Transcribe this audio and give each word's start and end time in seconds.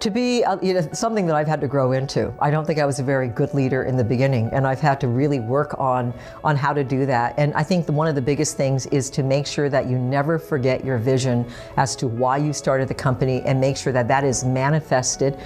to 0.00 0.10
be 0.10 0.42
uh, 0.44 0.56
you 0.62 0.74
know, 0.74 0.88
something 0.92 1.26
that 1.26 1.36
I've 1.36 1.46
had 1.46 1.60
to 1.60 1.68
grow 1.68 1.92
into. 1.92 2.32
I 2.40 2.50
don't 2.50 2.66
think 2.66 2.78
I 2.78 2.86
was 2.86 2.98
a 2.98 3.02
very 3.02 3.28
good 3.28 3.52
leader 3.52 3.84
in 3.84 3.96
the 3.96 4.04
beginning, 4.04 4.48
and 4.52 4.66
I've 4.66 4.80
had 4.80 4.98
to 5.02 5.08
really 5.08 5.40
work 5.40 5.78
on 5.78 6.14
on 6.42 6.56
how 6.56 6.72
to 6.72 6.82
do 6.82 7.04
that. 7.06 7.34
And 7.36 7.52
I 7.54 7.62
think 7.62 7.84
the, 7.84 7.92
one 7.92 8.08
of 8.08 8.14
the 8.14 8.22
biggest 8.22 8.56
things 8.56 8.86
is 8.86 9.10
to 9.10 9.22
make 9.22 9.46
sure 9.46 9.68
that 9.68 9.88
you 9.88 9.98
never 9.98 10.38
forget 10.38 10.84
your 10.84 10.96
vision 10.96 11.46
as 11.76 11.94
to 11.96 12.08
why 12.08 12.38
you 12.38 12.52
started 12.52 12.88
the 12.88 12.94
company, 12.94 13.42
and 13.42 13.60
make 13.60 13.76
sure 13.76 13.92
that 13.92 14.08
that 14.08 14.24
is 14.24 14.42
manifested 14.42 15.38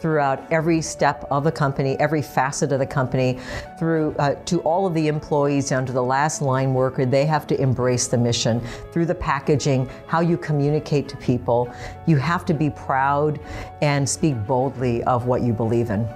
throughout 0.00 0.50
every 0.52 0.80
step 0.80 1.26
of 1.30 1.44
the 1.44 1.52
company, 1.52 1.98
every 2.00 2.22
facet 2.22 2.72
of 2.72 2.78
the 2.78 2.86
company, 2.86 3.38
through 3.78 4.14
uh, 4.18 4.34
to 4.46 4.60
all 4.60 4.86
of 4.86 4.94
the 4.94 5.08
employees 5.08 5.68
down 5.68 5.86
to 5.86 5.92
the 5.92 6.02
last 6.02 6.42
line 6.42 6.74
worker. 6.74 7.04
They 7.04 7.26
have 7.26 7.46
to 7.48 7.60
embrace 7.60 8.08
the 8.08 8.18
mission 8.18 8.60
through 8.92 9.06
the 9.06 9.14
packaging, 9.14 9.88
how 10.06 10.20
you 10.20 10.36
communicate 10.36 11.08
to 11.08 11.16
people. 11.16 11.72
You 12.06 12.16
have 12.16 12.44
to 12.46 12.54
be 12.54 12.70
proud 12.70 13.40
and 13.82 14.08
speak 14.08 14.34
boldly 14.46 15.02
of 15.04 15.26
what 15.26 15.42
you 15.42 15.52
believe 15.52 15.90
in. 15.90 16.08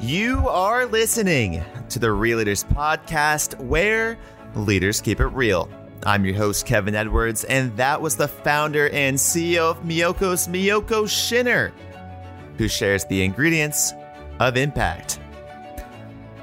You 0.00 0.48
are 0.48 0.86
listening 0.86 1.64
to 1.88 1.98
the 1.98 2.12
Real 2.12 2.38
Leaders 2.38 2.62
Podcast, 2.62 3.58
where 3.58 4.16
leaders 4.54 5.00
keep 5.00 5.18
it 5.18 5.26
real. 5.26 5.68
I'm 6.04 6.24
your 6.24 6.36
host, 6.36 6.66
Kevin 6.66 6.94
Edwards, 6.94 7.42
and 7.44 7.76
that 7.76 8.00
was 8.00 8.16
the 8.16 8.28
founder 8.28 8.88
and 8.90 9.16
CEO 9.16 9.72
of 9.72 9.80
Miyoko's 9.82 10.46
Miyoko 10.46 11.04
Schinner, 11.04 11.72
who 12.58 12.68
shares 12.68 13.04
the 13.06 13.22
ingredients 13.22 13.92
of 14.40 14.56
impact. 14.56 15.20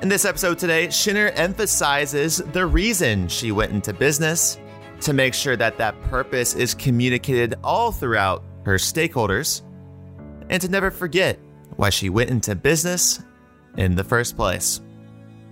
In 0.02 0.10
this 0.10 0.26
episode 0.26 0.58
today, 0.58 0.88
Schinner 0.88 1.32
emphasizes 1.36 2.38
the 2.38 2.66
reason 2.66 3.28
she 3.28 3.52
went 3.52 3.72
into 3.72 3.94
business 3.94 4.58
to 5.02 5.14
make 5.14 5.34
sure 5.34 5.56
that 5.56 5.78
that 5.78 6.00
purpose 6.04 6.56
is 6.56 6.74
communicated 6.74 7.56
all 7.64 7.92
throughout 7.92 8.44
her 8.66 8.76
stakeholders 8.76 9.62
and 10.50 10.62
to 10.62 10.70
never 10.70 10.92
forget 10.92 11.40
why 11.76 11.90
she 11.90 12.10
went 12.10 12.30
into 12.30 12.56
business 12.56 13.22
in 13.78 13.96
the 13.96 14.04
first 14.04 14.36
place. 14.36 14.82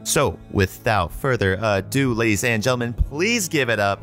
So, 0.04 0.38
without 0.52 1.12
further 1.12 1.58
ado, 1.62 2.14
ladies 2.14 2.44
and 2.44 2.62
gentlemen, 2.62 2.94
please 2.94 3.48
give 3.48 3.70
it 3.70 3.80
up 3.80 4.02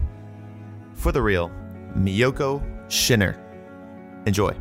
for 0.94 1.12
the 1.12 1.20
real 1.20 1.50
Miyoko 1.94 2.62
Schinner. 2.88 3.38
Enjoy. 4.26 4.54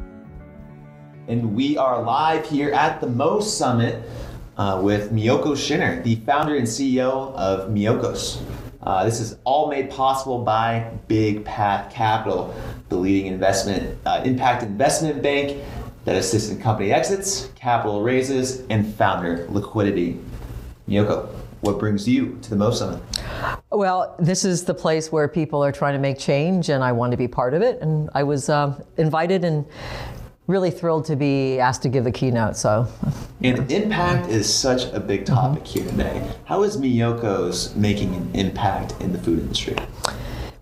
And 1.30 1.56
we 1.56 1.78
are 1.78 2.02
live 2.02 2.50
here 2.50 2.72
at 2.72 3.00
the 3.00 3.06
Most 3.06 3.60
Summit 3.60 4.04
uh, 4.58 4.82
with 4.84 5.12
Miyoko 5.12 5.56
Schinner, 5.56 6.04
the 6.04 6.16
founder 6.16 6.56
and 6.56 6.66
CEO 6.66 7.32
of 7.36 7.70
Miyokos. 7.70 8.42
Uh, 8.82 9.06
this 9.06 9.20
is 9.20 9.38
all 9.44 9.70
made 9.70 9.92
possible 9.92 10.44
by 10.44 10.92
Big 11.08 11.46
Path 11.46 11.94
Capital, 11.94 12.56
the 12.90 12.96
leading 12.96 13.32
investment 13.32 13.96
uh, 14.08 14.24
impact 14.26 14.64
investment 14.64 15.22
bank 15.22 15.64
that 16.06 16.16
assists 16.16 16.50
in 16.50 16.60
company 16.60 16.92
exits, 16.92 17.52
capital 17.54 18.02
raises, 18.02 18.66
and 18.72 18.92
founder 18.96 19.46
liquidity. 19.52 20.20
Miyoko, 20.88 21.28
what 21.62 21.78
brings 21.78 22.08
you 22.08 22.40
to 22.42 22.50
the 22.50 22.56
Most 22.56 22.80
Summit? 22.80 23.04
Well, 23.70 24.16
this 24.18 24.44
is 24.44 24.64
the 24.64 24.74
place 24.74 25.12
where 25.12 25.28
people 25.28 25.64
are 25.64 25.72
trying 25.72 25.94
to 25.94 26.00
make 26.00 26.18
change, 26.18 26.70
and 26.70 26.84
I 26.84 26.92
want 26.92 27.12
to 27.12 27.18
be 27.18 27.28
part 27.28 27.54
of 27.54 27.62
it. 27.62 27.80
And 27.82 28.10
I 28.16 28.24
was 28.24 28.50
uh, 28.50 28.84
invited 28.98 29.46
and 29.46 29.64
really 30.50 30.72
thrilled 30.72 31.06
to 31.06 31.16
be 31.16 31.60
asked 31.60 31.84
to 31.84 31.90
give 31.90 32.04
the 32.04 32.12
keynote. 32.12 32.58
So, 32.58 32.88
and 33.44 33.72
impact 33.72 34.30
is 34.30 34.52
such 34.52 34.86
a 34.94 35.00
big 35.00 35.26
topic 35.26 35.64
mm-hmm. 35.64 35.80
here 35.80 35.92
today. 35.92 36.32
How 36.46 36.64
is 36.64 36.76
Miyoko's 36.76 37.76
making 37.76 38.16
an 38.16 38.32
impact 38.34 38.96
in 39.00 39.14
the 39.14 39.20
food 39.20 39.40
industry? 39.40 39.76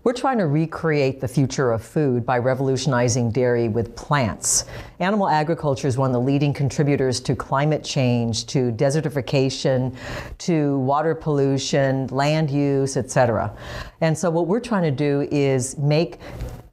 We're 0.04 0.12
trying 0.12 0.38
to 0.38 0.46
recreate 0.46 1.20
the 1.20 1.28
future 1.28 1.72
of 1.72 1.82
food 1.82 2.24
by 2.24 2.38
revolutionizing 2.38 3.30
dairy 3.30 3.68
with 3.68 3.96
plants. 3.96 4.66
Animal 5.00 5.28
agriculture 5.28 5.88
is 5.88 5.98
one 5.98 6.10
of 6.10 6.14
the 6.14 6.20
leading 6.20 6.52
contributors 6.52 7.18
to 7.20 7.34
climate 7.34 7.82
change, 7.82 8.46
to 8.46 8.70
desertification, 8.72 9.96
to 10.38 10.78
water 10.80 11.14
pollution, 11.14 12.06
land 12.08 12.50
use, 12.50 12.96
etc. 12.96 13.54
And 14.00 14.16
so 14.16 14.30
what 14.30 14.46
we're 14.46 14.60
trying 14.60 14.84
to 14.84 14.90
do 14.90 15.28
is 15.30 15.76
make 15.78 16.18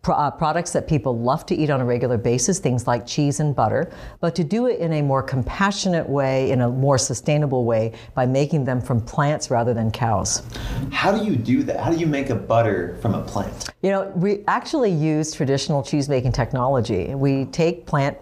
uh, 0.08 0.32
products 0.32 0.72
that 0.74 0.88
people 0.88 1.18
love 1.18 1.46
to 1.48 1.56
eat 1.56 1.70
on 1.70 1.82
a 1.82 1.86
regular 1.86 2.18
basis, 2.18 2.60
things 2.60 2.88
like 2.88 3.06
cheese 3.06 3.40
and 3.40 3.56
butter, 3.56 3.92
but 4.20 4.36
to 4.36 4.44
do 4.44 4.68
it 4.68 4.80
in 4.80 4.94
a 4.94 5.02
more 5.02 5.24
compassionate 5.24 6.08
way, 6.08 6.52
in 6.52 6.62
a 6.62 6.70
more 6.70 6.98
sustainable 6.98 7.66
way, 7.66 7.94
by 8.14 8.26
making 8.26 8.66
them 8.66 8.82
from 8.82 9.02
plants 9.02 9.50
rather 9.50 9.74
than 9.74 9.92
cows. 9.92 10.44
How 10.92 11.12
do 11.12 11.26
you 11.26 11.36
do 11.36 11.64
that? 11.64 11.80
How 11.80 11.92
do 11.92 11.98
you 11.98 12.08
make 12.08 12.30
a 12.30 12.36
butter 12.36 12.98
from 13.02 13.14
a 13.14 13.22
plant? 13.22 13.70
You 13.82 13.92
know, 13.92 14.12
we 14.16 14.44
actually 14.48 14.92
use 14.92 15.34
traditional 15.34 15.84
cheese 15.84 16.10
making 16.10 16.32
technology. 16.32 17.16
We 17.16 17.46
take 17.46 17.86
plant 17.86 18.18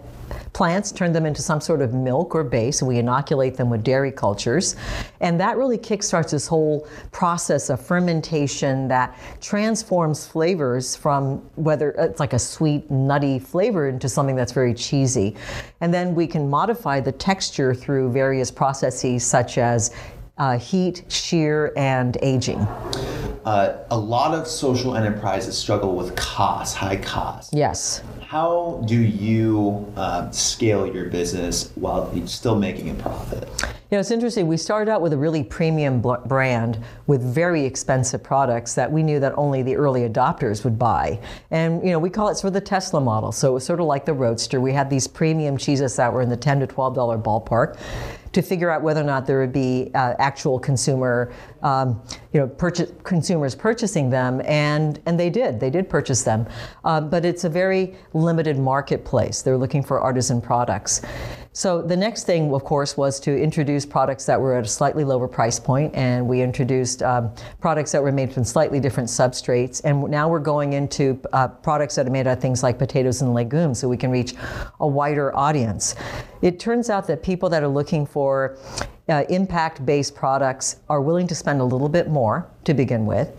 plants, 0.53 0.91
turn 0.91 1.11
them 1.11 1.25
into 1.25 1.41
some 1.41 1.59
sort 1.59 1.81
of 1.81 1.93
milk 1.93 2.35
or 2.35 2.43
base, 2.43 2.81
and 2.81 2.87
we 2.87 2.99
inoculate 2.99 3.55
them 3.55 3.69
with 3.69 3.83
dairy 3.83 4.11
cultures. 4.11 4.75
And 5.19 5.39
that 5.39 5.57
really 5.57 5.77
kickstarts 5.77 6.31
this 6.31 6.47
whole 6.47 6.87
process 7.11 7.69
of 7.69 7.83
fermentation 7.83 8.87
that 8.87 9.17
transforms 9.41 10.25
flavors 10.27 10.95
from 10.95 11.37
whether 11.55 11.91
it's 11.91 12.19
like 12.19 12.33
a 12.33 12.39
sweet, 12.39 12.89
nutty 12.89 13.39
flavor 13.39 13.89
into 13.89 14.07
something 14.07 14.35
that's 14.35 14.51
very 14.51 14.73
cheesy. 14.73 15.35
And 15.81 15.93
then 15.93 16.15
we 16.15 16.27
can 16.27 16.49
modify 16.49 16.99
the 16.99 17.11
texture 17.11 17.73
through 17.73 18.11
various 18.11 18.51
processes 18.51 19.23
such 19.23 19.57
as 19.57 19.95
uh, 20.37 20.57
heat, 20.57 21.03
shear, 21.09 21.73
and 21.75 22.17
aging. 22.21 22.67
Uh, 23.45 23.77
a 23.91 23.97
lot 23.97 24.33
of 24.33 24.47
social 24.47 24.95
enterprises 24.95 25.57
struggle 25.57 25.95
with 25.95 26.15
costs, 26.15 26.73
high 26.73 26.95
costs. 26.95 27.53
Yes. 27.53 28.01
How 28.21 28.81
do 28.87 28.95
you 28.95 29.91
uh, 29.97 30.31
scale 30.31 30.87
your 30.87 31.09
business 31.09 31.71
while 31.75 32.09
still 32.25 32.55
making 32.55 32.89
a 32.89 32.93
profit? 32.93 33.49
You 33.93 33.97
know, 33.97 33.99
it's 33.99 34.11
interesting. 34.11 34.47
We 34.47 34.57
started 34.57 34.89
out 34.89 35.01
with 35.01 35.13
a 35.13 35.17
really 35.17 35.43
premium 35.43 36.01
brand 36.01 36.79
with 37.05 37.21
very 37.21 37.63
expensive 37.63 38.23
products 38.23 38.73
that 38.75 38.91
we 38.91 39.03
knew 39.03 39.19
that 39.19 39.33
only 39.37 39.61
the 39.61 39.75
early 39.75 40.09
adopters 40.09 40.63
would 40.63 40.79
buy. 40.79 41.19
And, 41.51 41.83
you 41.83 41.91
know, 41.91 41.99
we 41.99 42.09
call 42.09 42.29
it 42.29 42.35
sort 42.35 42.45
of 42.45 42.53
the 42.53 42.61
Tesla 42.61 43.01
model. 43.01 43.31
So 43.31 43.51
it 43.51 43.53
was 43.53 43.65
sort 43.65 43.79
of 43.79 43.85
like 43.85 44.05
the 44.05 44.13
Roadster. 44.13 44.59
We 44.61 44.73
had 44.73 44.89
these 44.89 45.05
premium 45.05 45.57
cheeses 45.57 45.95
that 45.97 46.11
were 46.11 46.21
in 46.21 46.29
the 46.29 46.37
10 46.37 46.61
to 46.61 46.67
$12 46.67 47.21
ballpark 47.21 47.77
to 48.33 48.41
figure 48.41 48.71
out 48.71 48.81
whether 48.81 49.01
or 49.01 49.05
not 49.05 49.25
there 49.27 49.39
would 49.39 49.53
be 49.53 49.91
uh, 49.93 50.15
actual 50.17 50.59
consumer, 50.59 51.31
um, 51.61 52.01
you 52.33 52.39
know, 52.39 52.47
purchase, 52.47 52.91
consumers 53.03 53.53
purchasing 53.53 54.09
them, 54.09 54.41
and 54.45 54.99
and 55.05 55.19
they 55.19 55.29
did. 55.29 55.59
They 55.59 55.69
did 55.69 55.87
purchase 55.87 56.23
them, 56.23 56.47
uh, 56.83 56.99
but 56.99 57.25
it's 57.25 57.43
a 57.43 57.49
very 57.49 57.95
limited 58.13 58.57
marketplace. 58.57 59.43
They're 59.43 59.57
looking 59.57 59.83
for 59.83 60.01
artisan 60.01 60.41
products. 60.41 61.01
So 61.55 61.83
the 61.83 61.95
next 61.95 62.23
thing, 62.23 62.51
of 62.51 62.63
course, 62.63 62.97
was 62.97 63.19
to 63.19 63.39
introduce 63.39 63.85
products 63.85 64.25
that 64.25 64.41
were 64.41 64.55
at 64.55 64.65
a 64.65 64.67
slightly 64.67 65.03
lower 65.03 65.27
price 65.27 65.59
point, 65.59 65.93
and 65.93 66.27
we 66.27 66.41
introduced 66.41 67.03
um, 67.03 67.31
products 67.61 67.91
that 67.91 68.01
were 68.01 68.11
made 68.11 68.33
from 68.33 68.43
slightly 68.43 68.79
different 68.79 69.07
substrates. 69.07 69.79
And 69.83 70.09
now 70.09 70.27
we're 70.27 70.39
going 70.39 70.73
into 70.73 71.21
uh, 71.31 71.49
products 71.49 71.93
that 71.95 72.07
are 72.07 72.09
made 72.09 72.25
out 72.25 72.37
of 72.37 72.41
things 72.41 72.63
like 72.63 72.79
potatoes 72.79 73.21
and 73.21 73.35
legumes, 73.35 73.77
so 73.77 73.87
we 73.87 73.97
can 73.97 74.09
reach 74.09 74.33
a 74.79 74.87
wider 74.87 75.35
audience. 75.35 75.93
It 76.41 76.59
turns 76.59 76.89
out 76.89 77.05
that 77.05 77.21
people 77.21 77.49
that 77.49 77.61
are 77.61 77.67
looking 77.67 78.07
for 78.07 78.57
uh, 79.09 79.25
impact-based 79.29 80.15
products 80.15 80.77
are 80.87 81.01
willing 81.01 81.27
to 81.27 81.35
spend 81.35 81.59
a 81.59 81.63
little 81.63 81.89
bit 81.89 82.07
more 82.07 82.47
to 82.63 82.73
begin 82.73 83.05
with, 83.05 83.29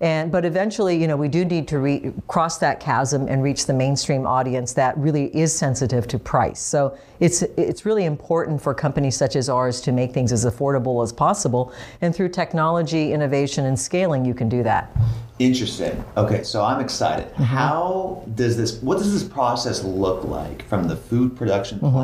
and 0.00 0.30
but 0.30 0.44
eventually, 0.44 0.94
you 0.94 1.06
know, 1.06 1.16
we 1.16 1.28
do 1.28 1.44
need 1.44 1.66
to 1.68 1.78
re- 1.78 2.12
cross 2.28 2.58
that 2.58 2.80
chasm 2.80 3.26
and 3.26 3.42
reach 3.42 3.64
the 3.64 3.72
mainstream 3.72 4.26
audience 4.26 4.74
that 4.74 4.96
really 4.98 5.34
is 5.34 5.56
sensitive 5.56 6.06
to 6.08 6.18
price. 6.18 6.60
So 6.60 6.98
it's 7.18 7.40
it's 7.56 7.86
really 7.86 8.04
important 8.04 8.60
for 8.60 8.74
companies 8.74 9.16
such 9.16 9.36
as 9.36 9.48
ours 9.48 9.80
to 9.82 9.92
make 9.92 10.12
things 10.12 10.32
as 10.32 10.44
affordable 10.44 11.02
as 11.02 11.12
possible, 11.12 11.72
and 12.02 12.14
through 12.14 12.28
technology, 12.28 13.12
innovation, 13.12 13.64
and 13.64 13.78
scaling, 13.78 14.26
you 14.26 14.34
can 14.34 14.50
do 14.50 14.62
that. 14.64 14.94
Interesting. 15.38 16.02
Okay, 16.16 16.42
so 16.42 16.62
I'm 16.62 16.80
excited. 16.80 17.26
Mm-hmm. 17.32 17.42
How 17.42 18.22
does 18.34 18.56
this? 18.56 18.82
What 18.82 18.98
does 18.98 19.12
this 19.12 19.26
process 19.26 19.82
look 19.82 20.24
like 20.24 20.62
from 20.68 20.88
the 20.88 20.96
food 20.96 21.36
production 21.36 21.78
mm-hmm. 21.78 21.96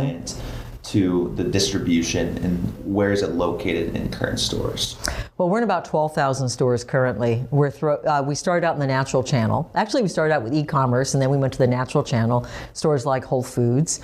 To 0.92 1.32
the 1.36 1.44
distribution 1.44 2.36
and 2.44 2.54
where 2.84 3.12
is 3.12 3.22
it 3.22 3.30
located 3.30 3.96
in 3.96 4.10
current 4.10 4.38
stores? 4.38 4.96
Well, 5.38 5.48
we're 5.48 5.58
in 5.58 5.64
about 5.64 5.86
12,000 5.86 6.50
stores 6.50 6.84
currently. 6.84 7.46
We're 7.50 7.70
thro- 7.70 8.02
uh, 8.02 8.22
we 8.24 8.34
started 8.34 8.66
out 8.66 8.74
in 8.74 8.80
the 8.80 8.86
natural 8.86 9.22
channel. 9.22 9.70
Actually, 9.74 10.02
we 10.02 10.08
started 10.08 10.34
out 10.34 10.42
with 10.42 10.52
e-commerce, 10.52 11.14
and 11.14 11.22
then 11.22 11.30
we 11.30 11.38
went 11.38 11.54
to 11.54 11.58
the 11.58 11.66
natural 11.66 12.04
channel, 12.04 12.46
stores 12.74 13.06
like 13.06 13.24
Whole 13.24 13.42
Foods. 13.42 14.00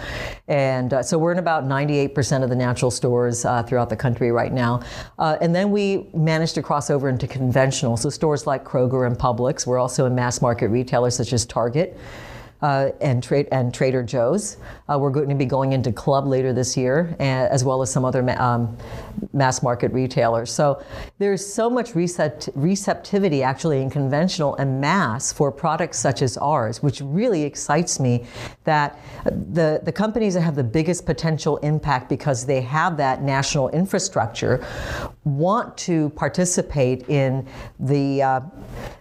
And 0.49 0.95
uh, 0.95 1.03
so 1.03 1.19
we're 1.19 1.33
in 1.33 1.39
about 1.39 1.65
98% 1.65 2.43
of 2.43 2.49
the 2.49 2.57
natural 2.57 2.91
stores 2.91 3.45
uh, 3.45 3.63
throughout 3.63 3.91
the 3.91 3.97
country 3.97 4.33
right 4.33 4.53
now. 4.53 4.81
Uh, 5.19 5.37
and 5.43 5.55
then 5.55 5.71
we 5.71 6.07
managed 6.15 6.55
to 6.55 6.63
cross 6.63 6.89
over 6.89 7.11
into 7.11 7.27
conventional, 7.27 7.99
so 7.99 8.09
stores 8.09 8.47
like 8.47 8.65
Kroger 8.65 9.07
and 9.07 9.17
Publix. 9.19 9.67
We're 9.67 9.79
also 9.79 10.07
in 10.07 10.15
mass 10.15 10.41
market 10.41 10.69
retailers 10.69 11.15
such 11.15 11.35
as 11.35 11.45
Target. 11.45 11.99
Uh, 12.63 12.91
and, 13.01 13.23
tra- 13.23 13.47
and 13.53 13.73
Trader 13.73 14.03
Joe's. 14.03 14.57
Uh, 14.89 14.99
we're 14.99 15.11
going 15.11 15.29
to 15.29 15.35
be 15.35 15.45
going 15.45 15.73
into 15.73 15.93
Club 15.93 16.27
later 16.27 16.53
this 16.53 16.77
year, 16.77 17.15
as 17.19 17.65
well 17.65 17.83
as 17.83 17.91
some 17.91 18.05
other 18.05 18.23
ma- 18.23 18.41
um, 18.43 18.77
mass 19.33 19.63
market 19.63 19.93
retailers. 19.93 20.51
So 20.51 20.83
there's 21.19 21.45
so 21.45 21.71
much 21.71 21.93
recept- 21.93 22.51
receptivity 22.55 23.43
actually 23.43 23.83
in 23.83 23.91
conventional 23.91 24.57
and 24.57 24.81
mass 24.81 25.33
for 25.33 25.53
products 25.53 25.99
such 25.99 26.23
as 26.23 26.37
ours, 26.39 26.83
which 26.83 27.01
really 27.01 27.43
excites 27.43 28.01
me 28.01 28.27
that 28.65 28.99
the, 29.25 29.81
the 29.85 29.93
companies 29.93 30.35
that 30.35 30.41
have 30.41 30.57
the 30.57 30.65
biggest 30.65 31.07
potential 31.07 31.59
impact 31.59 32.09
because 32.09 32.47
they 32.47 32.61
have 32.61 32.97
that 32.97 33.23
national 33.23 33.69
infrastructure 33.71 34.67
want 35.25 35.77
to 35.79 36.11
participate 36.11 37.09
in 37.09 37.47
the, 37.81 38.23
uh, 38.23 38.41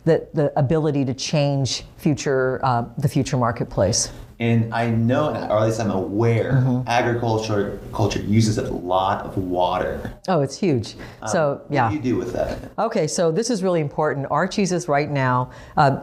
the, 0.06 0.28
the 0.34 0.58
ability 0.60 1.06
to 1.06 1.14
change 1.14 1.84
future, 1.98 2.60
uh, 2.64 2.86
the 2.98 3.08
future 3.08 3.38
marketplace. 3.38 4.12
And 4.40 4.72
I 4.72 4.90
know, 4.92 5.30
or 5.30 5.58
at 5.58 5.66
least 5.66 5.80
I'm 5.80 5.90
aware, 5.90 6.54
mm-hmm. 6.54 6.88
agriculture 6.88 7.80
culture 7.92 8.22
uses 8.22 8.60
a 8.60 8.72
lot 8.72 9.26
of 9.26 9.36
water. 9.36 10.14
Oh, 10.28 10.42
it's 10.42 10.56
huge. 10.56 10.96
Um, 11.24 11.28
so, 11.30 11.62
yeah. 11.72 11.86
What 11.86 11.90
do 11.90 11.96
you 11.96 12.02
do 12.04 12.16
with 12.18 12.34
that? 12.34 12.60
Okay, 12.78 13.08
so 13.08 13.32
this 13.32 13.50
is 13.50 13.64
really 13.64 13.82
important. 13.82 14.28
Our 14.30 14.48
cheeses 14.48 14.88
right 14.88 15.10
now. 15.10 15.52
Uh, 15.76 16.02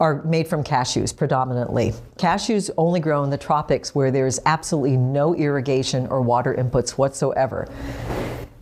are 0.00 0.22
made 0.24 0.48
from 0.48 0.64
cashews 0.64 1.14
predominantly. 1.14 1.92
Cashews 2.16 2.70
only 2.76 3.00
grow 3.00 3.22
in 3.22 3.30
the 3.30 3.38
tropics 3.38 3.94
where 3.94 4.10
there's 4.10 4.40
absolutely 4.46 4.96
no 4.96 5.34
irrigation 5.34 6.06
or 6.08 6.22
water 6.22 6.54
inputs 6.54 6.92
whatsoever 6.92 7.68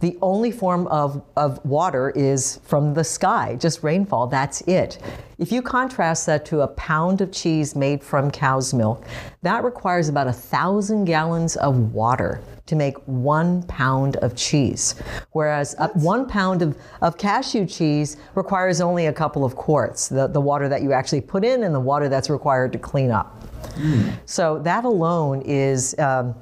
the 0.00 0.16
only 0.22 0.50
form 0.50 0.86
of, 0.88 1.22
of 1.36 1.64
water 1.64 2.10
is 2.10 2.60
from 2.64 2.94
the 2.94 3.02
sky, 3.04 3.56
just 3.58 3.82
rainfall, 3.82 4.28
that's 4.28 4.60
it. 4.62 4.98
If 5.38 5.52
you 5.52 5.62
contrast 5.62 6.26
that 6.26 6.44
to 6.46 6.62
a 6.62 6.68
pound 6.68 7.20
of 7.20 7.32
cheese 7.32 7.74
made 7.74 8.02
from 8.02 8.30
cow's 8.30 8.74
milk, 8.74 9.04
that 9.42 9.64
requires 9.64 10.08
about 10.08 10.26
a 10.26 10.32
thousand 10.32 11.04
gallons 11.04 11.56
of 11.56 11.92
water 11.92 12.40
to 12.66 12.76
make 12.76 12.96
one 13.06 13.62
pound 13.64 14.16
of 14.16 14.36
cheese. 14.36 14.94
Whereas 15.32 15.74
one 15.94 16.28
pound 16.28 16.62
of, 16.62 16.76
of 17.00 17.16
cashew 17.16 17.66
cheese 17.66 18.18
requires 18.34 18.80
only 18.80 19.06
a 19.06 19.12
couple 19.12 19.44
of 19.44 19.56
quarts, 19.56 20.08
the, 20.08 20.26
the 20.26 20.40
water 20.40 20.68
that 20.68 20.82
you 20.82 20.92
actually 20.92 21.22
put 21.22 21.44
in 21.44 21.62
and 21.62 21.74
the 21.74 21.80
water 21.80 22.08
that's 22.08 22.28
required 22.28 22.72
to 22.72 22.78
clean 22.78 23.10
up. 23.10 23.37
Mm. 23.78 24.18
So 24.26 24.58
that 24.60 24.84
alone 24.84 25.42
is 25.42 25.98
um, 25.98 26.34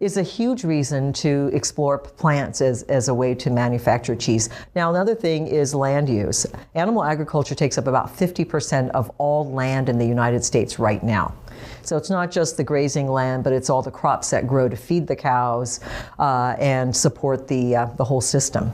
is 0.00 0.16
a 0.16 0.22
huge 0.22 0.64
reason 0.64 1.12
to 1.12 1.50
explore 1.52 1.98
plants 1.98 2.60
as, 2.60 2.82
as 2.84 3.08
a 3.08 3.14
way 3.14 3.34
to 3.34 3.50
manufacture 3.50 4.14
cheese. 4.14 4.48
Now 4.74 4.90
another 4.90 5.14
thing 5.14 5.46
is 5.48 5.74
land 5.74 6.08
use. 6.08 6.46
Animal 6.74 7.04
agriculture 7.04 7.54
takes 7.54 7.78
up 7.78 7.86
about 7.86 8.16
50% 8.16 8.90
of 8.90 9.10
all 9.18 9.50
land 9.50 9.88
in 9.88 9.98
the 9.98 10.06
United 10.06 10.44
States 10.44 10.78
right 10.78 11.02
now. 11.02 11.34
So 11.82 11.96
it's 11.96 12.10
not 12.10 12.30
just 12.30 12.56
the 12.56 12.64
grazing 12.64 13.08
land, 13.08 13.44
but 13.44 13.52
it's 13.52 13.70
all 13.70 13.82
the 13.82 13.90
crops 13.90 14.30
that 14.30 14.46
grow 14.46 14.68
to 14.68 14.76
feed 14.76 15.06
the 15.06 15.16
cows 15.16 15.80
uh, 16.18 16.54
and 16.58 16.94
support 16.94 17.48
the, 17.48 17.76
uh, 17.76 17.86
the 17.96 18.04
whole 18.04 18.20
system. 18.20 18.72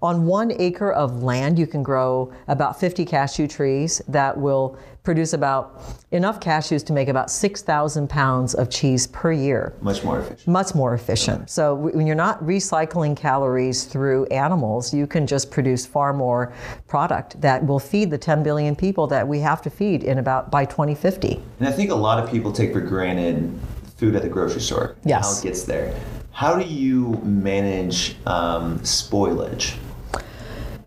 On 0.00 0.26
one 0.26 0.52
acre 0.60 0.92
of 0.92 1.24
land, 1.24 1.58
you 1.58 1.66
can 1.66 1.82
grow 1.82 2.32
about 2.46 2.78
50 2.78 3.04
cashew 3.04 3.48
trees 3.48 4.00
that 4.06 4.38
will 4.38 4.78
produce 5.02 5.32
about 5.32 5.80
enough 6.12 6.38
cashews 6.38 6.84
to 6.84 6.92
make 6.92 7.08
about 7.08 7.30
6,000 7.30 8.08
pounds 8.08 8.54
of 8.54 8.70
cheese 8.70 9.06
per 9.08 9.32
year. 9.32 9.74
Much 9.80 10.04
more 10.04 10.20
efficient. 10.20 10.46
Much 10.46 10.74
more 10.74 10.94
efficient. 10.94 11.50
So 11.50 11.74
when 11.74 12.06
you're 12.06 12.14
not 12.14 12.40
recycling 12.44 13.16
calories 13.16 13.84
through 13.84 14.26
animals, 14.26 14.92
you 14.94 15.06
can 15.06 15.26
just 15.26 15.50
produce 15.50 15.84
far 15.86 16.12
more 16.12 16.52
product 16.86 17.40
that 17.40 17.66
will 17.66 17.80
feed 17.80 18.10
the 18.10 18.18
10 18.18 18.42
billion 18.42 18.76
people 18.76 19.06
that 19.08 19.26
we 19.26 19.40
have 19.40 19.62
to 19.62 19.70
feed 19.70 20.04
in 20.04 20.18
about 20.18 20.50
by 20.50 20.64
2050. 20.64 21.40
And 21.58 21.68
I 21.68 21.72
think 21.72 21.90
a 21.90 21.94
lot 21.94 22.22
of 22.22 22.30
people 22.30 22.52
take 22.52 22.72
for 22.72 22.80
granted 22.80 23.58
food 23.96 24.14
at 24.14 24.22
the 24.22 24.28
grocery 24.28 24.60
store. 24.60 24.94
Yes. 25.04 25.24
How 25.24 25.40
it 25.40 25.42
gets 25.42 25.64
there. 25.64 25.98
How 26.32 26.56
do 26.56 26.64
you 26.64 27.14
manage 27.24 28.14
um, 28.26 28.78
spoilage? 28.80 29.76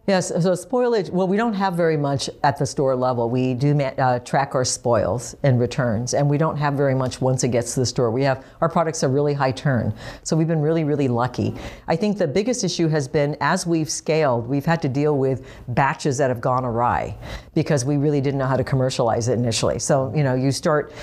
Yes, 0.08 0.30
so 0.30 0.54
spoilage, 0.54 1.12
well, 1.12 1.28
we 1.28 1.38
don't 1.38 1.54
have 1.54 1.76
very 1.76 1.96
much 1.96 2.28
at 2.44 2.58
the 2.58 2.66
store 2.66 2.96
level. 2.96 3.30
We 3.30 3.54
do 3.54 3.80
uh, 3.80 4.18
track 4.20 4.56
our 4.56 4.66
spoils 4.66 5.36
and 5.44 5.60
returns, 5.60 6.16
and 6.16 6.28
we 6.28 6.40
don't 6.40 6.58
have 6.58 6.74
very 6.74 6.96
much 6.96 7.22
once 7.22 7.44
it 7.44 7.50
gets 7.50 7.76
to 7.76 7.82
the 7.82 7.86
store. 7.86 8.10
We 8.10 8.24
have, 8.24 8.44
our 8.62 8.68
products 8.68 9.04
are 9.04 9.10
really 9.10 9.36
high 9.36 9.52
turn, 9.52 9.94
so 10.24 10.36
we've 10.36 10.48
been 10.48 10.60
really, 10.60 10.84
really 10.84 11.08
lucky. 11.08 11.54
I 11.88 11.96
think 11.96 12.18
the 12.18 12.28
biggest 12.28 12.64
issue 12.64 12.88
has 12.88 13.08
been 13.08 13.38
as 13.42 13.68
we've 13.68 13.92
scaled, 13.92 14.48
we've 14.48 14.66
had 14.66 14.82
to 14.82 14.90
deal 14.90 15.20
with 15.20 15.46
batches 15.68 16.18
that 16.18 16.32
have 16.32 16.42
gone 16.42 16.66
awry 16.66 17.16
because 17.54 17.86
we 17.86 17.98
really 17.98 18.22
didn't 18.22 18.40
know 18.40 18.48
how 18.48 18.58
to 18.58 18.64
commercialize 18.64 19.28
it 19.28 19.34
initially. 19.34 19.78
So, 19.78 20.12
you 20.16 20.24
know, 20.24 20.34
you 20.34 20.52
start 20.52 20.94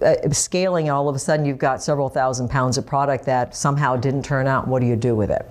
uh, 0.00 0.14
scaling, 0.30 0.88
and 0.88 0.96
all 0.96 1.10
of 1.10 1.14
a 1.14 1.18
sudden 1.18 1.44
you've 1.44 1.58
got 1.58 1.82
several 1.82 2.08
thousand 2.08 2.48
pounds 2.48 2.78
of 2.78 2.86
product 2.86 3.26
that 3.26 3.54
somehow 3.54 3.94
didn't 3.94 4.24
turn 4.24 4.46
out. 4.46 4.66
What 4.66 4.80
do 4.80 4.86
you 4.86 4.96
do 4.96 5.14
with 5.14 5.30
it? 5.30 5.46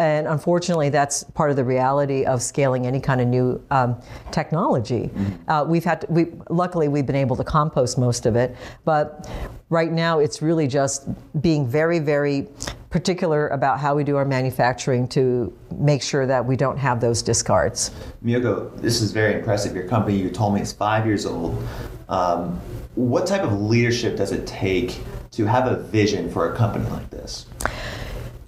And 0.00 0.26
unfortunately, 0.26 0.88
that's 0.88 1.24
part 1.24 1.50
of 1.50 1.56
the 1.56 1.64
reality 1.64 2.24
of 2.24 2.40
scaling 2.40 2.86
any 2.86 3.00
kind 3.00 3.20
of 3.20 3.28
new 3.28 3.62
um, 3.70 4.00
technology. 4.30 5.10
Mm-hmm. 5.12 5.50
Uh, 5.50 5.64
we've 5.64 5.84
had 5.84 6.00
to, 6.00 6.06
we, 6.08 6.28
luckily, 6.48 6.88
we've 6.88 7.04
been 7.04 7.16
able 7.16 7.36
to 7.36 7.44
compost 7.44 7.98
most 7.98 8.24
of 8.24 8.34
it, 8.34 8.56
but 8.86 9.30
right 9.68 9.92
now 9.92 10.18
it's 10.18 10.40
really 10.40 10.66
just 10.66 11.06
being 11.42 11.68
very, 11.68 11.98
very 11.98 12.48
particular 12.88 13.48
about 13.48 13.78
how 13.78 13.94
we 13.94 14.02
do 14.02 14.16
our 14.16 14.24
manufacturing 14.24 15.06
to 15.08 15.54
make 15.76 16.02
sure 16.02 16.26
that 16.26 16.46
we 16.46 16.56
don't 16.56 16.78
have 16.78 16.98
those 17.02 17.20
discards. 17.20 17.90
Miyoko, 18.24 18.74
this 18.80 19.02
is 19.02 19.12
very 19.12 19.34
impressive. 19.34 19.74
Your 19.74 19.86
company, 19.86 20.16
you 20.16 20.30
told 20.30 20.54
me, 20.54 20.62
is 20.62 20.72
five 20.72 21.04
years 21.04 21.26
old. 21.26 21.62
Um, 22.08 22.58
what 22.94 23.26
type 23.26 23.42
of 23.42 23.60
leadership 23.60 24.16
does 24.16 24.32
it 24.32 24.46
take 24.46 24.98
to 25.32 25.44
have 25.44 25.66
a 25.66 25.76
vision 25.76 26.30
for 26.30 26.50
a 26.50 26.56
company 26.56 26.88
like 26.88 27.10
this? 27.10 27.44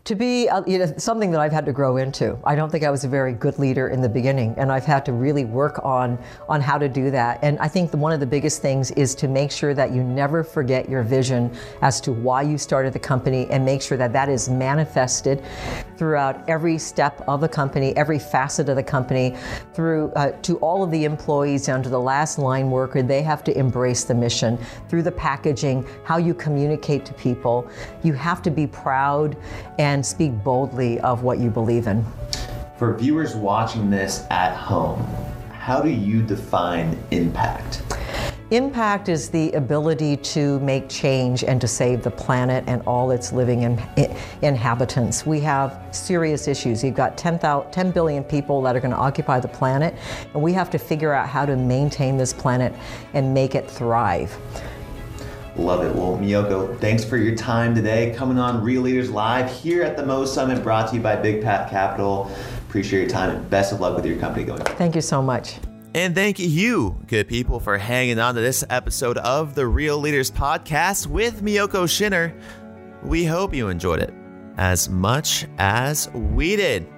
To 0.04 0.16
be 0.16 0.48
uh, 0.48 0.62
you 0.66 0.78
know, 0.78 0.92
something 0.96 1.30
that 1.30 1.40
I've 1.40 1.52
had 1.52 1.64
to 1.66 1.72
grow 1.72 1.96
into. 1.96 2.36
I 2.42 2.56
don't 2.56 2.70
think 2.70 2.82
I 2.82 2.90
was 2.90 3.04
a 3.04 3.08
very 3.08 3.32
good 3.32 3.58
leader 3.60 3.88
in 3.88 4.00
the 4.00 4.08
beginning, 4.08 4.52
and 4.58 4.72
I've 4.72 4.84
had 4.84 5.04
to 5.06 5.12
really 5.12 5.44
work 5.44 5.80
on 5.84 6.18
on 6.48 6.60
how 6.60 6.76
to 6.76 6.88
do 6.88 7.10
that. 7.12 7.38
And 7.42 7.56
I 7.60 7.68
think 7.68 7.92
the, 7.92 7.96
one 7.96 8.12
of 8.12 8.18
the 8.18 8.26
biggest 8.26 8.60
things 8.60 8.90
is 8.92 9.14
to 9.16 9.28
make 9.28 9.52
sure 9.52 9.74
that 9.74 9.92
you 9.92 10.02
never 10.02 10.42
forget 10.42 10.88
your 10.88 11.04
vision 11.04 11.54
as 11.82 12.00
to 12.00 12.12
why 12.12 12.42
you 12.42 12.58
started 12.58 12.92
the 12.92 12.98
company, 12.98 13.46
and 13.50 13.64
make 13.64 13.80
sure 13.80 13.96
that 13.96 14.12
that 14.12 14.28
is 14.28 14.48
manifested 14.48 15.44
throughout 15.96 16.48
every 16.48 16.78
step 16.78 17.22
of 17.28 17.40
the 17.40 17.48
company, 17.48 17.96
every 17.96 18.18
facet 18.18 18.68
of 18.68 18.74
the 18.74 18.82
company, 18.82 19.36
through 19.72 20.10
uh, 20.16 20.32
to 20.42 20.56
all 20.56 20.82
of 20.82 20.90
the 20.90 21.04
employees 21.04 21.64
down 21.66 21.80
to 21.80 21.88
the 21.88 22.00
last 22.00 22.40
line 22.40 22.72
worker. 22.72 23.02
They 23.02 23.22
have 23.22 23.44
to 23.44 23.56
embrace 23.56 24.02
the 24.02 24.14
mission 24.14 24.58
through 24.88 25.02
the 25.04 25.12
packaging, 25.12 25.86
how 26.02 26.16
you 26.16 26.34
communicate 26.34 27.04
to 27.06 27.14
people. 27.14 27.70
You 28.02 28.14
have 28.14 28.42
to 28.42 28.50
be 28.50 28.66
proud 28.66 29.36
and 29.78 29.91
and 29.92 30.04
speak 30.04 30.32
boldly 30.42 30.98
of 31.00 31.22
what 31.22 31.38
you 31.38 31.50
believe 31.50 31.86
in. 31.86 32.02
For 32.78 32.96
viewers 32.96 33.36
watching 33.36 33.90
this 33.90 34.24
at 34.30 34.56
home, 34.56 35.06
how 35.52 35.82
do 35.82 35.90
you 35.90 36.22
define 36.22 36.98
impact? 37.10 37.82
Impact 38.50 39.10
is 39.10 39.28
the 39.28 39.52
ability 39.52 40.16
to 40.16 40.60
make 40.60 40.88
change 40.88 41.44
and 41.44 41.60
to 41.60 41.68
save 41.68 42.02
the 42.02 42.10
planet 42.10 42.64
and 42.66 42.82
all 42.86 43.10
its 43.10 43.32
living 43.32 43.62
in, 43.62 43.82
in, 43.96 44.16
inhabitants. 44.40 45.26
We 45.26 45.40
have 45.40 45.78
serious 45.90 46.48
issues. 46.48 46.82
You've 46.82 46.94
got 46.94 47.18
10, 47.18 47.38
10 47.70 47.90
billion 47.92 48.24
people 48.24 48.62
that 48.62 48.74
are 48.74 48.80
going 48.80 48.92
to 48.92 48.96
occupy 48.98 49.40
the 49.40 49.48
planet, 49.48 49.94
and 50.32 50.42
we 50.42 50.54
have 50.54 50.70
to 50.70 50.78
figure 50.78 51.12
out 51.12 51.28
how 51.28 51.44
to 51.44 51.54
maintain 51.54 52.16
this 52.16 52.32
planet 52.32 52.72
and 53.12 53.32
make 53.32 53.54
it 53.54 53.70
thrive. 53.70 54.36
Love 55.56 55.84
it. 55.84 55.94
Well, 55.94 56.16
Miyoko, 56.16 56.78
thanks 56.80 57.04
for 57.04 57.18
your 57.18 57.34
time 57.34 57.74
today 57.74 58.14
coming 58.16 58.38
on 58.38 58.64
Real 58.64 58.82
Leaders 58.82 59.10
Live 59.10 59.52
here 59.52 59.82
at 59.82 59.98
the 59.98 60.06
Mo 60.06 60.24
Summit 60.24 60.62
brought 60.62 60.88
to 60.88 60.96
you 60.96 61.02
by 61.02 61.14
Big 61.14 61.42
Path 61.42 61.70
Capital. 61.70 62.30
Appreciate 62.68 63.00
your 63.00 63.10
time 63.10 63.36
and 63.36 63.50
best 63.50 63.72
of 63.72 63.80
luck 63.80 63.94
with 63.94 64.06
your 64.06 64.18
company 64.18 64.46
going. 64.46 64.62
Thank 64.62 64.94
you 64.94 65.02
so 65.02 65.20
much. 65.20 65.58
And 65.94 66.14
thank 66.14 66.38
you, 66.38 66.98
good 67.06 67.28
people, 67.28 67.60
for 67.60 67.76
hanging 67.76 68.18
on 68.18 68.34
to 68.34 68.40
this 68.40 68.64
episode 68.70 69.18
of 69.18 69.54
the 69.54 69.66
Real 69.66 69.98
Leaders 69.98 70.30
Podcast 70.30 71.06
with 71.06 71.42
Miyoko 71.42 71.84
Schinner. 71.84 72.34
We 73.02 73.26
hope 73.26 73.52
you 73.52 73.68
enjoyed 73.68 74.00
it 74.00 74.14
as 74.56 74.88
much 74.88 75.46
as 75.58 76.08
we 76.12 76.56
did. 76.56 76.88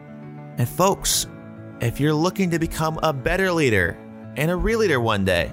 And 0.59 0.69
folks, 0.69 1.27
if 1.81 1.99
you're 1.99 2.15
looking 2.15 2.51
to 2.51 2.61
become 2.61 3.01
a 3.03 3.13
better 3.13 3.51
leader 3.51 3.99
and 4.37 4.49
a 4.49 4.57
real 4.57 4.79
leader 4.79 5.01
one 5.01 5.25
day, 5.25 5.51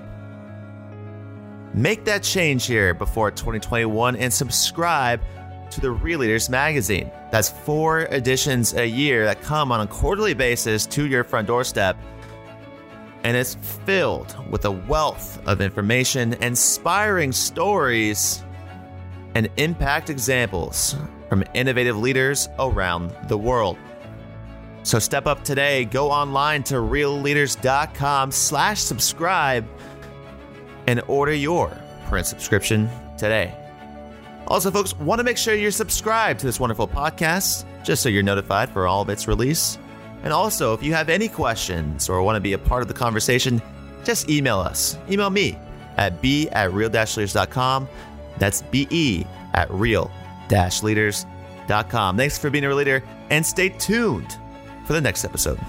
Make 1.73 2.03
that 2.05 2.21
change 2.21 2.65
here 2.65 2.93
before 2.93 3.31
2021 3.31 4.17
and 4.17 4.33
subscribe 4.33 5.21
to 5.69 5.79
the 5.79 5.89
Real 5.89 6.19
Leaders 6.19 6.49
magazine. 6.49 7.09
That's 7.31 7.49
four 7.49 8.01
editions 8.11 8.73
a 8.73 8.85
year 8.85 9.23
that 9.23 9.41
come 9.41 9.71
on 9.71 9.79
a 9.79 9.87
quarterly 9.87 10.33
basis 10.33 10.85
to 10.87 11.07
your 11.07 11.23
front 11.23 11.47
doorstep. 11.47 11.97
And 13.23 13.37
it's 13.37 13.55
filled 13.85 14.35
with 14.51 14.65
a 14.65 14.71
wealth 14.71 15.39
of 15.47 15.61
information, 15.61 16.33
inspiring 16.35 17.31
stories, 17.31 18.43
and 19.33 19.49
impact 19.55 20.09
examples 20.09 20.97
from 21.29 21.45
innovative 21.53 21.95
leaders 21.95 22.49
around 22.59 23.15
the 23.29 23.37
world. 23.37 23.77
So 24.83 24.99
step 24.99 25.25
up 25.27 25.43
today, 25.43 25.85
go 25.85 26.11
online 26.11 26.63
to 26.63 26.75
realleaders.com 26.75 28.31
slash 28.31 28.81
subscribe 28.81 29.65
and 30.87 31.01
order 31.07 31.33
your 31.33 31.75
print 32.07 32.27
subscription 32.27 32.89
today. 33.17 33.55
Also, 34.47 34.71
folks, 34.71 34.97
want 34.97 35.19
to 35.19 35.23
make 35.23 35.37
sure 35.37 35.55
you're 35.55 35.71
subscribed 35.71 36.39
to 36.39 36.45
this 36.45 36.59
wonderful 36.59 36.87
podcast 36.87 37.65
just 37.83 38.03
so 38.03 38.09
you're 38.09 38.23
notified 38.23 38.69
for 38.69 38.87
all 38.87 39.01
of 39.01 39.09
its 39.09 39.27
release. 39.27 39.77
And 40.23 40.33
also, 40.33 40.73
if 40.73 40.83
you 40.83 40.93
have 40.93 41.09
any 41.09 41.27
questions 41.27 42.09
or 42.09 42.21
want 42.21 42.35
to 42.35 42.41
be 42.41 42.53
a 42.53 42.57
part 42.57 42.81
of 42.81 42.87
the 42.87 42.93
conversation, 42.93 43.61
just 44.03 44.29
email 44.29 44.59
us. 44.59 44.97
Email 45.09 45.29
me 45.29 45.57
at 45.97 46.21
b 46.21 46.49
at 46.49 46.73
real-leaders.com. 46.73 47.87
That's 48.37 48.61
be 48.63 49.25
at 49.53 49.71
real-leaders.com. 49.71 52.17
Thanks 52.17 52.37
for 52.37 52.49
being 52.49 52.65
a 52.65 52.67
real 52.67 52.77
leader 52.77 53.03
and 53.29 53.45
stay 53.45 53.69
tuned 53.69 54.37
for 54.85 54.93
the 54.93 55.01
next 55.01 55.23
episode. 55.23 55.59